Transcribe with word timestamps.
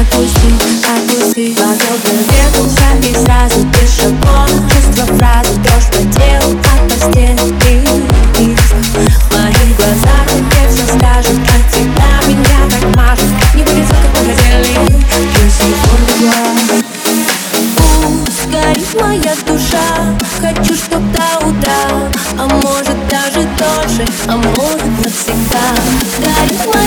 отпусти, 0.00 0.50
отпусти 0.94 1.56
Ловил 1.58 1.96
бы 2.02 2.14
ведуса 2.30 2.88
и 3.02 3.14
сразу 3.24 3.66
пешаком 3.72 4.48
Чувство 4.68 5.04
фразы, 5.16 5.54
дрожь 5.60 5.88
по 5.90 6.02
телу 6.18 6.58
от 6.58 6.80
постели 6.88 7.44
и 7.64 7.86
вниз 8.38 8.60
В 8.60 9.32
моих 9.32 9.76
глазах 9.76 10.26
тебе 10.28 11.64
тебя 11.70 12.10
Меня 12.26 12.60
так 12.70 12.96
мажут, 12.96 13.30
не 13.54 13.62
будет 13.62 13.86
звука 13.86 14.08
подразделений 14.14 15.04
Ты 15.34 15.50
секунду 15.50 16.14
Пусть 17.76 18.50
горит 18.50 19.00
моя 19.00 19.34
душа 19.46 19.86
Хочу, 20.40 20.74
чтоб 20.74 21.02
до 21.12 21.46
утра 21.46 22.10
А 22.38 22.46
может 22.46 22.98
даже 23.08 23.46
тоже, 23.58 24.04
а 24.26 24.36
может 24.36 24.90
навсегда 25.02 25.66
Горит 26.18 26.74
моя 26.74 26.83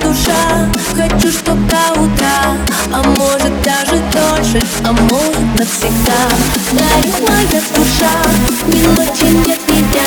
душа 0.00 0.66
Хочу, 0.96 1.30
чтоб 1.30 1.58
до 1.66 2.00
утра. 2.00 2.56
А 2.92 3.02
может 3.02 3.62
даже 3.62 4.02
дольше, 4.12 4.60
а 4.84 4.92
может 4.92 5.58
навсегда. 5.58 6.28
Горит 6.72 7.28
моя 7.28 7.62
душа, 7.74 8.12
ни 8.66 8.86
ночи 8.86 9.26
нет, 9.46 9.60
ни 9.68 9.82
дня. 9.92 10.06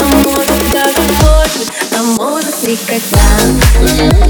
А 0.00 0.06
может 0.18 0.70
даже 0.72 1.00
больше, 1.20 1.66
а 1.98 2.02
может 2.16 2.62
никогда. 2.62 4.29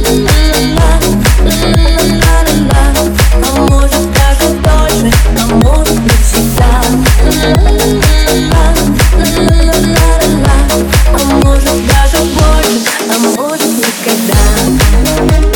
Thank 14.91 15.50